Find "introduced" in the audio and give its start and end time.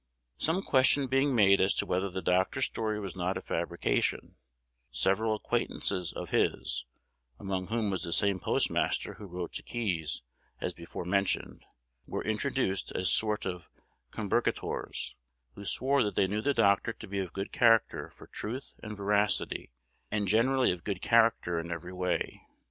12.23-12.91